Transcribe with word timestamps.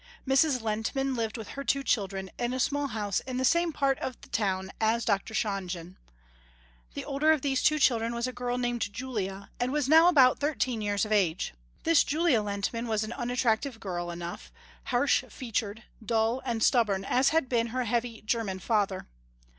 Mrs. 0.27 0.63
Lehntman 0.63 1.15
lived 1.15 1.37
with 1.37 1.49
her 1.49 1.63
two 1.63 1.83
children 1.83 2.31
in 2.39 2.53
a 2.53 2.59
small 2.59 2.87
house 2.87 3.19
in 3.19 3.37
the 3.37 3.45
same 3.45 3.71
part 3.71 3.99
of 3.99 4.19
the 4.21 4.29
town 4.29 4.71
as 4.81 5.05
Dr. 5.05 5.35
Shonjen. 5.35 5.95
The 6.95 7.05
older 7.05 7.31
of 7.31 7.43
these 7.43 7.61
two 7.61 7.77
children 7.77 8.15
was 8.15 8.25
a 8.25 8.33
girl 8.33 8.57
named 8.57 8.91
Julia 8.91 9.51
and 9.59 9.71
was 9.71 9.87
now 9.87 10.07
about 10.09 10.39
thirteen 10.39 10.81
years 10.81 11.05
of 11.05 11.11
age. 11.11 11.53
This 11.83 12.03
Julia 12.03 12.41
Lehntman 12.41 12.87
was 12.87 13.03
an 13.03 13.13
unattractive 13.13 13.79
girl 13.79 14.09
enough, 14.09 14.51
harsh 14.85 15.23
featured, 15.29 15.83
dull 16.03 16.41
and 16.45 16.63
stubborn 16.63 17.05
as 17.05 17.29
had 17.29 17.47
been 17.47 17.67
her 17.67 17.83
heavy 17.83 18.23
german 18.25 18.57
father. 18.57 19.05